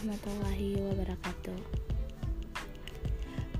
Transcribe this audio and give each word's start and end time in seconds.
warahmatullahi 0.00 0.80
wabarakatuh. 0.80 1.60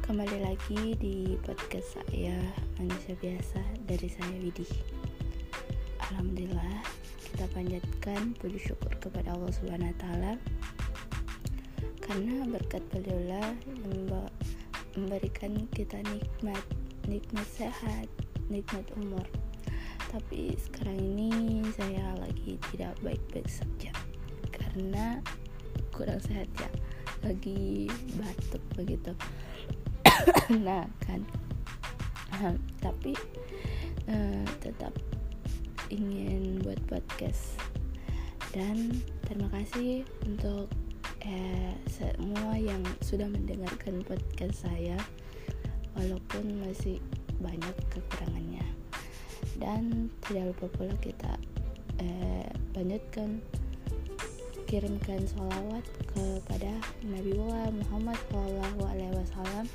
Kembali 0.00 0.40
lagi 0.40 0.96
di 0.96 1.36
podcast 1.44 2.00
saya 2.00 2.32
Manusia 2.80 3.12
Biasa 3.20 3.60
dari 3.84 4.08
saya 4.08 4.40
Widi 4.40 4.64
Alhamdulillah 6.00 6.80
kita 7.28 7.44
panjatkan 7.52 8.32
puji 8.40 8.56
syukur 8.56 8.88
kepada 9.04 9.36
Allah 9.36 9.52
Subhanahu 9.52 9.92
Taala 10.00 10.40
karena 12.08 12.48
berkat 12.48 12.88
beliaulah 12.88 13.52
yang 13.68 14.24
memberikan 14.96 15.68
kita 15.76 16.00
nikmat 16.08 16.64
nikmat 17.04 17.44
sehat 17.52 18.08
nikmat 18.48 18.88
umur. 18.96 19.28
Tapi 20.08 20.56
sekarang 20.56 21.04
ini 21.04 21.68
saya 21.76 22.16
lagi 22.16 22.56
tidak 22.72 22.96
baik-baik 23.04 23.44
saja 23.44 23.92
karena 24.48 25.20
kurang 26.00 26.20
sehat 26.24 26.48
ya. 26.56 26.70
Lagi 27.20 27.92
batuk 28.16 28.64
begitu. 28.72 29.12
Nah 30.64 30.88
kan. 31.04 31.20
Uh, 32.40 32.56
tapi 32.80 33.12
uh, 34.08 34.48
tetap 34.64 34.96
ingin 35.92 36.64
buat 36.64 36.80
podcast. 36.88 37.60
Dan 38.50 39.04
terima 39.28 39.46
kasih 39.54 40.02
untuk 40.26 40.66
eh, 41.22 41.74
semua 41.86 42.58
yang 42.58 42.82
sudah 42.98 43.30
mendengarkan 43.30 44.02
podcast 44.02 44.66
saya 44.66 44.98
walaupun 45.94 46.58
masih 46.64 46.98
banyak 47.38 47.76
kekurangannya. 47.94 48.66
Dan 49.60 50.10
tidak 50.26 50.54
lupa 50.56 50.66
pula 50.74 50.94
kita 50.98 51.38
eh, 52.02 52.48
lanjutkan 52.74 53.38
kirimkan 54.70 55.26
sholawat 55.26 55.82
kepada 56.14 56.78
Nabi 57.02 57.34
Muhammad 57.74 58.14
Shallallahu 58.30 58.86
Alaihi 58.86 59.18
Wasallam 59.18 59.66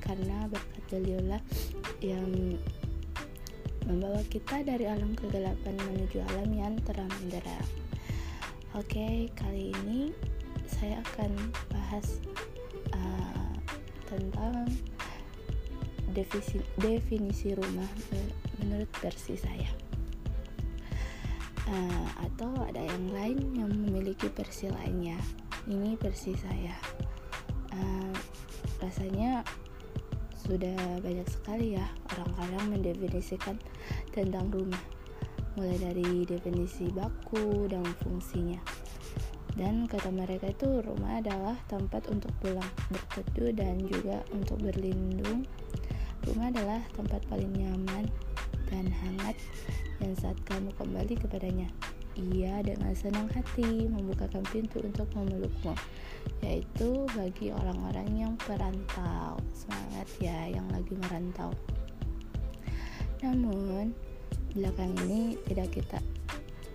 karena 0.00 0.48
berkat 0.48 0.84
beliaulah 0.88 1.42
yang 2.00 2.56
membawa 3.84 4.24
kita 4.32 4.64
dari 4.64 4.88
alam 4.88 5.12
kegelapan 5.12 5.76
menuju 5.92 6.24
alam 6.32 6.48
yang 6.56 6.72
terang 6.88 7.12
benderang. 7.20 7.68
Oke, 8.72 9.28
kali 9.36 9.76
ini 9.84 10.16
saya 10.64 11.04
akan 11.04 11.52
bahas 11.68 12.16
uh, 12.96 13.52
tentang 14.08 14.64
definisi, 16.16 16.64
definisi 16.80 17.52
rumah 17.52 17.88
menurut 18.64 18.88
versi 19.04 19.36
saya 19.36 19.87
uh, 21.68 22.08
atau 22.24 22.50
ada 22.64 22.80
yang 22.80 23.04
lain 23.12 23.38
yang 23.54 23.70
memiliki 23.70 24.32
versi 24.32 24.72
lainnya? 24.72 25.20
Ini 25.68 26.00
versi 26.00 26.32
saya. 26.32 26.74
Uh, 27.76 28.16
rasanya 28.80 29.44
sudah 30.34 30.78
banyak 31.04 31.28
sekali 31.28 31.76
ya 31.76 31.84
orang-orang 32.16 32.80
mendefinisikan 32.80 33.60
tentang 34.16 34.48
rumah. 34.48 34.80
Mulai 35.60 35.76
dari 35.76 36.24
definisi 36.24 36.88
baku 36.88 37.68
dan 37.68 37.84
fungsinya. 38.00 38.58
Dan 39.58 39.90
kata 39.90 40.14
mereka 40.14 40.54
itu 40.54 40.80
rumah 40.86 41.18
adalah 41.18 41.58
tempat 41.66 42.06
untuk 42.14 42.30
pulang 42.38 42.70
berteduh 42.94 43.50
dan 43.58 43.82
juga 43.82 44.22
untuk 44.30 44.62
berlindung. 44.62 45.42
Rumah 46.22 46.46
adalah 46.54 46.80
tempat 46.94 47.26
paling 47.26 47.50
nyaman 47.58 48.06
dan 48.70 48.86
hangat 48.92 49.36
yang 49.98 50.14
saat 50.16 50.38
kamu 50.46 50.70
kembali 50.78 51.14
kepadanya. 51.18 51.68
Ia 52.18 52.66
dengan 52.66 52.90
senang 52.98 53.30
hati 53.30 53.86
membukakan 53.86 54.42
pintu 54.50 54.82
untuk 54.82 55.06
memelukmu 55.14 55.70
yaitu 56.42 57.06
bagi 57.14 57.54
orang-orang 57.54 58.08
yang 58.26 58.34
perantau. 58.42 59.38
Semangat 59.54 60.06
ya 60.18 60.50
yang 60.50 60.66
lagi 60.74 60.98
merantau. 60.98 61.54
Namun 63.22 63.94
belakang 64.54 64.94
ini 65.06 65.38
tidak 65.46 65.70
kita 65.78 65.98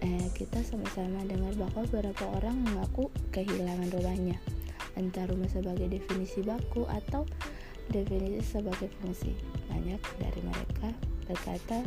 eh, 0.03 0.27
kita 0.35 0.63
sama-sama 0.63 1.23
dengar 1.27 1.55
bahwa 1.55 1.83
beberapa 1.87 2.23
orang 2.39 2.59
mengaku 2.63 3.11
kehilangan 3.35 3.91
rumahnya. 3.99 4.37
Entah 4.95 5.25
rumah 5.25 5.49
sebagai 5.51 5.89
definisi 5.89 6.39
baku 6.39 6.87
atau 6.87 7.27
definisi 7.91 8.43
sebagai 8.43 8.91
fungsi. 9.01 9.35
Banyak 9.67 9.99
dari 10.19 10.41
mereka 10.43 11.12
berkata 11.27 11.83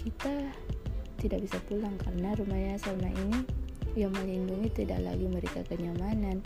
kita 0.00 0.34
tidak 1.18 1.40
bisa 1.42 1.58
pulang 1.66 1.96
karena 1.98 2.36
rumahnya 2.36 2.76
selama 2.78 3.10
ini 3.10 3.40
yang 3.96 4.12
melindungi 4.12 4.68
tidak 4.84 5.00
lagi 5.02 5.26
mereka 5.26 5.64
kenyamanan. 5.66 6.44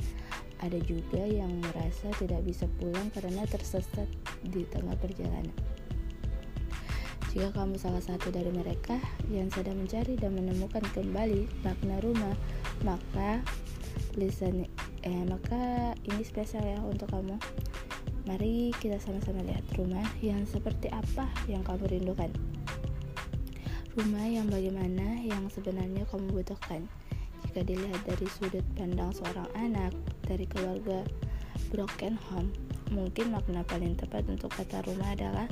Ada 0.61 0.77
juga 0.85 1.25
yang 1.25 1.51
merasa 1.65 2.13
tidak 2.21 2.45
bisa 2.45 2.69
pulang 2.79 3.09
karena 3.17 3.49
tersesat 3.49 4.07
di 4.45 4.63
tengah 4.69 4.95
perjalanan. 5.01 5.57
Jika 7.31 7.55
kamu 7.55 7.79
salah 7.79 8.03
satu 8.03 8.35
dari 8.35 8.51
mereka 8.51 8.99
yang 9.31 9.47
sedang 9.55 9.79
mencari 9.79 10.19
dan 10.19 10.35
menemukan 10.35 10.83
kembali 10.91 11.47
makna 11.63 11.97
rumah, 12.03 12.35
maka 12.83 13.39
listen 14.19 14.67
eh 15.07 15.25
maka 15.31 15.95
ini 16.11 16.27
spesial 16.27 16.67
ya 16.67 16.83
untuk 16.83 17.09
kamu. 17.09 17.39
Mari 18.31 18.71
kita 18.79 18.95
sama-sama 19.03 19.43
lihat 19.43 19.67
rumah 19.75 20.07
yang 20.23 20.47
seperti 20.47 20.87
apa 20.95 21.27
yang 21.51 21.67
kamu 21.67 21.91
rindukan. 21.91 22.31
Rumah 23.99 24.23
yang 24.23 24.47
bagaimana 24.47 25.19
yang 25.19 25.51
sebenarnya 25.51 26.07
kamu 26.07 26.31
butuhkan 26.31 26.87
Jika 27.43 27.67
dilihat 27.67 27.99
dari 28.07 28.23
sudut 28.31 28.63
pandang 28.79 29.11
seorang 29.11 29.51
anak 29.59 29.91
dari 30.31 30.47
keluarga 30.47 31.03
broken 31.75 32.15
home 32.31 32.55
Mungkin 32.95 33.35
makna 33.35 33.67
paling 33.67 33.99
tepat 33.99 34.31
untuk 34.31 34.55
kata 34.55 34.87
rumah 34.87 35.11
adalah 35.11 35.51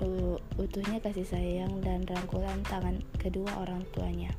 uh, 0.00 0.40
utuhnya 0.56 1.04
kasih 1.04 1.28
sayang 1.28 1.84
dan 1.84 2.08
rangkulan 2.08 2.64
tangan 2.64 2.96
kedua 3.20 3.52
orang 3.60 3.84
tuanya 3.92 4.32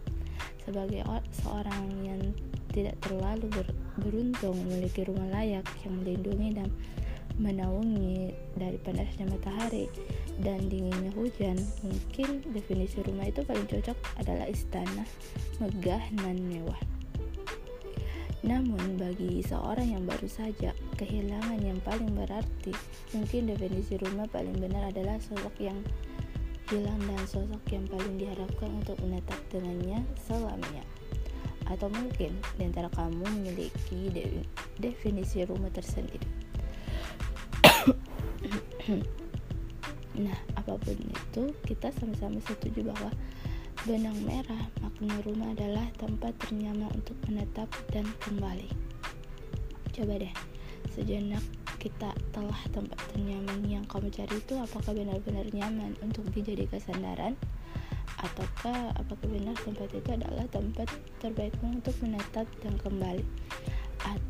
Sebagai 0.66 1.06
seorang 1.46 1.94
yang 2.02 2.34
tidak 2.74 2.98
terlalu 3.06 3.46
ber 3.54 3.68
beruntung 4.02 4.58
memiliki 4.66 5.06
rumah 5.06 5.30
layak 5.30 5.68
yang 5.86 5.94
melindungi 6.02 6.58
dan 6.58 6.74
menaungi 7.41 8.29
dari 8.53 8.78
panasnya 8.78 9.25
matahari 9.25 9.90
dan 10.46 10.69
dinginnya 10.69 11.09
hujan 11.18 11.57
mungkin 11.81 12.46
definisi 12.53 13.02
rumah 13.02 13.28
itu 13.28 13.41
paling 13.41 13.66
cocok 13.66 13.97
adalah 14.22 14.46
istana 14.46 15.03
megah 15.57 16.06
dan 16.22 16.38
mewah. 16.46 16.78
Namun 18.41 18.97
bagi 18.97 19.41
seorang 19.46 19.94
yang 19.94 20.03
baru 20.06 20.25
saja 20.25 20.74
kehilangan 20.97 21.62
yang 21.62 21.78
paling 21.81 22.09
berarti 22.13 22.74
mungkin 23.13 23.50
definisi 23.50 23.97
rumah 24.01 24.25
paling 24.30 24.57
benar 24.57 24.90
adalah 24.90 25.18
sosok 25.22 25.53
yang 25.62 25.78
hilang 26.69 26.97
dan 27.06 27.22
sosok 27.30 27.62
yang 27.69 27.85
paling 27.85 28.18
diharapkan 28.18 28.69
untuk 28.81 28.97
menetap 29.01 29.38
dengannya 29.53 30.01
selamanya. 30.25 30.85
Atau 31.69 31.94
mungkin 31.94 32.34
di 32.57 32.63
antara 32.66 32.90
kamu 32.90 33.22
memiliki 33.22 34.09
definisi 34.81 35.46
rumah 35.46 35.69
tersendiri 35.69 36.41
nah 40.12 40.38
apa 40.59 40.75
pun 40.75 40.97
itu 40.97 41.44
kita 41.64 41.90
sama-sama 41.96 42.42
setuju 42.44 42.92
bahwa 42.92 43.09
benang 43.88 44.18
merah 44.22 44.69
makna 44.84 45.16
rumah 45.25 45.50
adalah 45.58 45.88
tempat 45.97 46.38
ternyaman 46.46 46.92
untuk 46.94 47.18
menetap 47.25 47.66
dan 47.90 48.06
kembali. 48.22 48.69
Coba 49.90 50.22
deh 50.22 50.34
sejenak 50.94 51.42
kita 51.81 52.14
telah 52.30 52.62
tempat 52.69 53.00
ternyaman 53.09 53.66
yang 53.66 53.81
kamu 53.90 54.14
cari 54.14 54.38
itu 54.38 54.53
apakah 54.59 54.94
benar-benar 54.94 55.50
nyaman 55.50 55.98
untuk 56.06 56.30
dijadikan 56.30 56.78
sandaran? 56.78 57.34
Ataukah 58.22 58.94
apakah 59.02 59.28
benar 59.34 59.58
tempat 59.66 59.89
itu 59.98 60.10
adalah 60.13 60.45
tempat 60.54 60.86
terbaikmu 61.25 61.81
untuk 61.81 61.98
menetap 62.06 62.45
dan 62.62 62.78
kembali 62.78 63.25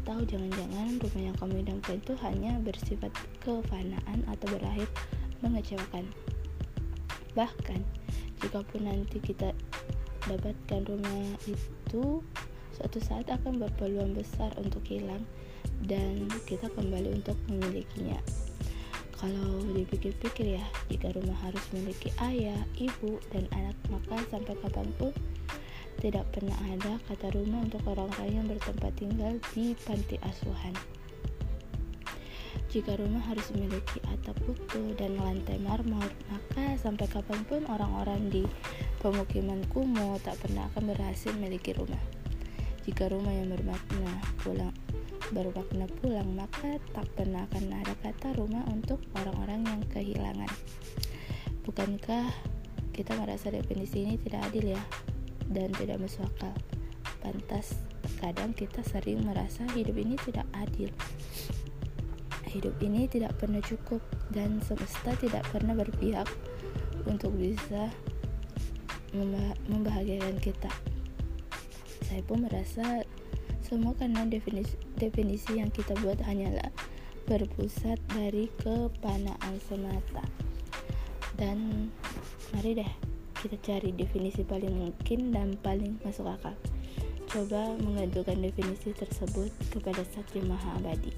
atau 0.02 0.18
jangan-jangan 0.26 0.98
rumah 0.98 1.22
yang 1.22 1.38
kamu 1.38 1.62
idamkan 1.62 2.02
itu 2.02 2.14
hanya 2.26 2.58
bersifat 2.66 3.14
kefanaan 3.46 4.26
atau 4.26 4.48
berakhir 4.50 4.90
mengecewakan. 5.46 6.10
Bahkan 7.38 7.82
jika 8.42 8.66
pun 8.66 8.82
nanti 8.82 9.22
kita 9.22 9.54
dapatkan 10.26 10.82
rumah 10.90 11.38
itu 11.46 12.26
suatu 12.74 12.98
saat 12.98 13.30
akan 13.30 13.62
berpeluang 13.62 14.18
besar 14.18 14.50
untuk 14.58 14.82
hilang 14.90 15.22
dan 15.86 16.26
kita 16.50 16.66
kembali 16.74 17.22
untuk 17.22 17.38
memilikinya. 17.46 18.18
Kalau 19.22 19.62
dipikir-pikir 19.78 20.58
ya 20.58 20.66
jika 20.90 21.14
rumah 21.14 21.38
harus 21.46 21.62
memiliki 21.70 22.10
ayah, 22.26 22.58
ibu, 22.74 23.22
dan 23.30 23.46
anak 23.54 23.78
maka 23.94 24.18
sampai 24.34 24.58
kapan 24.66 24.90
pun 24.98 25.14
tidak 26.02 26.26
pernah 26.34 26.58
ada 26.66 26.98
kata 27.06 27.30
rumah 27.38 27.62
untuk 27.62 27.86
orang-orang 27.86 28.42
yang 28.42 28.46
bertempat 28.50 28.90
tinggal 28.98 29.38
di 29.54 29.78
panti 29.86 30.18
asuhan. 30.26 30.74
Jika 32.74 32.98
rumah 32.98 33.22
harus 33.30 33.54
memiliki 33.54 34.02
atap 34.10 34.34
utuh 34.50 34.96
dan 34.98 35.20
lantai 35.22 35.62
marmor, 35.62 36.10
maka 36.34 36.74
sampai 36.82 37.06
kapan 37.06 37.46
pun 37.46 37.62
orang-orang 37.70 38.34
di 38.34 38.44
pemukiman 38.98 39.62
kumuh 39.70 40.18
tak 40.26 40.42
pernah 40.42 40.66
akan 40.74 40.90
berhasil 40.90 41.30
memiliki 41.38 41.78
rumah. 41.78 42.02
Jika 42.82 43.14
rumah 43.14 43.32
yang 43.32 43.54
bermakna 43.54 44.12
pulang 44.42 44.74
bermakna 45.32 45.88
pulang, 46.04 46.28
maka 46.36 46.76
tak 46.92 47.08
pernah 47.16 47.48
akan 47.48 47.72
ada 47.72 47.96
kata 48.04 48.36
rumah 48.36 48.68
untuk 48.68 49.00
orang-orang 49.16 49.64
yang 49.64 49.82
kehilangan. 49.88 50.52
Bukankah 51.64 52.28
kita 52.92 53.16
merasa 53.16 53.48
definisi 53.48 54.04
ini 54.04 54.20
tidak 54.20 54.52
adil 54.52 54.76
ya 54.76 54.82
dan 55.52 55.70
tidak 55.76 56.00
masuk 56.00 56.26
akal? 56.36 56.56
Pantas 57.22 57.78
kadang 58.18 58.52
kita 58.58 58.82
sering 58.82 59.22
merasa 59.22 59.66
hidup 59.78 59.94
ini 59.98 60.18
tidak 60.26 60.48
adil. 60.58 60.90
Hidup 62.52 62.76
ini 62.84 63.08
tidak 63.08 63.38
pernah 63.40 63.64
cukup 63.64 64.04
dan 64.34 64.60
semesta 64.66 65.16
tidak 65.20 65.46
pernah 65.54 65.72
berpihak 65.78 66.28
untuk 67.08 67.32
bisa 67.36 67.88
membahagiakan 69.68 70.40
kita. 70.40 70.72
Saya 72.08 72.22
pun 72.28 72.44
merasa 72.44 73.08
semua 73.64 73.96
karena 73.96 74.28
definisi, 74.28 74.76
definisi 75.00 75.60
yang 75.64 75.72
kita 75.72 75.96
buat 76.04 76.20
hanyalah 76.28 76.72
berpusat 77.28 78.02
dari 78.12 78.52
kepanaan 78.60 79.56
semata. 79.64 80.24
Dan 81.40 81.88
mari 82.52 82.84
deh 82.84 83.11
kita 83.42 83.58
cari 83.66 83.90
definisi 83.90 84.46
paling 84.46 84.70
mungkin 84.70 85.34
dan 85.34 85.58
paling 85.66 85.98
masuk 86.06 86.30
akal. 86.30 86.54
Coba 87.26 87.74
mengajukan 87.82 88.38
definisi 88.38 88.94
tersebut 88.94 89.50
kepada 89.74 90.06
yang 90.14 90.46
Maha 90.46 90.78
Abadi 90.78 91.10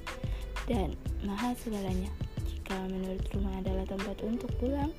dan 0.71 0.95
Maha 1.27 1.51
segalanya. 1.59 2.07
Jika 2.47 2.79
menurut 2.87 3.27
rumah 3.35 3.59
adalah 3.59 3.83
tempat 3.83 4.15
untuk 4.23 4.47
pulang, 4.55 4.95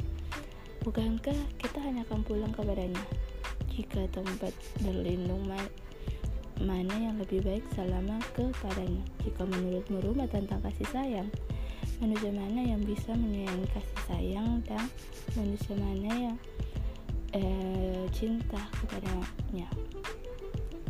bukankah 0.85 1.39
kita 1.57 1.81
hanya 1.81 2.05
akan 2.05 2.21
pulang 2.29 2.53
kepadanya? 2.53 3.01
Jika 3.73 4.05
tempat 4.13 4.53
berlindung 4.85 5.49
mana 6.63 6.95
yang 6.95 7.19
lebih 7.19 7.43
baik 7.43 7.65
selama 7.75 8.23
kepadanya 8.39 9.03
jika 9.27 9.43
menurutmu 9.43 9.99
rumah 10.07 10.31
tentang 10.31 10.63
kasih 10.63 10.87
sayang 10.95 11.29
manusia 11.99 12.31
mana 12.31 12.63
yang 12.63 12.79
bisa 12.87 13.11
menyayangi 13.11 13.67
kasih 13.75 14.01
sayang 14.07 14.63
dan 14.63 14.87
manusia 15.35 15.75
mana 15.75 16.31
yang 16.31 16.37
eh, 17.35 18.07
cinta 18.15 18.63
kepadanya. 18.79 19.69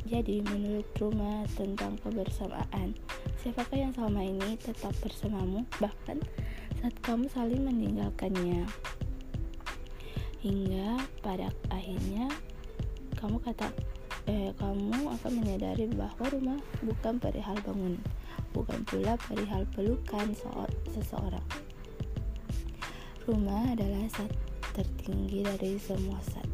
Jadi 0.04 0.44
menurut 0.44 0.86
rumah 1.00 1.48
tentang 1.56 1.96
kebersamaan 2.04 2.92
siapakah 3.40 3.76
yang 3.76 3.92
selama 3.96 4.20
ini 4.20 4.56
tetap 4.60 4.92
bersamamu? 5.00 5.64
Bahkan 5.80 6.20
saat 6.80 6.94
kamu 7.00 7.28
saling 7.32 7.64
meninggalkannya. 7.64 8.68
Hingga 10.44 11.00
pada 11.24 11.48
akhirnya 11.72 12.28
kamu 13.16 13.40
kata 13.40 13.72
eh, 14.28 14.52
kamu 14.60 15.08
akan 15.16 15.32
menyadari 15.40 15.88
bahwa 15.96 16.24
rumah 16.28 16.60
bukan 16.84 17.16
perihal 17.16 17.56
bangun, 17.64 17.96
bukan 18.52 18.84
pula 18.84 19.16
perihal 19.24 19.64
pelukan 19.72 20.36
seseorang. 20.92 21.44
Rumah 23.24 23.72
adalah 23.72 24.04
saat 24.12 24.32
tertinggi 24.74 25.46
dari 25.46 25.78
semua 25.78 26.18
saat. 26.20 26.44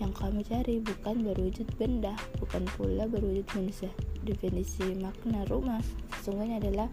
Yang 0.00 0.12
kamu 0.18 0.40
cari 0.42 0.74
bukan 0.82 1.16
berwujud 1.22 1.68
benda, 1.78 2.16
bukan 2.42 2.64
pula 2.74 3.06
berwujud 3.06 3.46
manusia. 3.54 3.92
Definisi 4.24 4.96
makna 4.98 5.46
rumah 5.46 5.84
sesungguhnya 6.18 6.58
adalah 6.58 6.88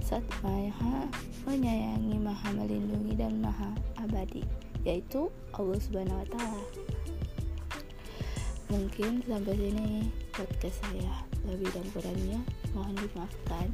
saat 0.00 0.24
maha 0.40 1.10
menyayangi, 1.44 2.16
maha 2.16 2.48
melindungi, 2.54 3.18
dan 3.18 3.42
maha 3.42 3.74
abadi, 4.00 4.46
yaitu 4.86 5.28
Allah 5.52 5.76
Subhanahu 5.82 6.22
wa 6.22 6.28
Ta'ala 6.30 6.62
mungkin 8.70 9.18
sampai 9.26 9.58
sini 9.58 10.06
podcast 10.30 10.78
saya 10.78 11.26
lebih 11.42 11.66
dan 11.74 11.82
kurangnya 11.90 12.38
mohon 12.70 12.94
dimaafkan 12.94 13.66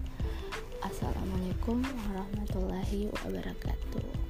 assalamualaikum 0.80 1.84
warahmatullahi 1.84 3.12
wabarakatuh 3.12 4.25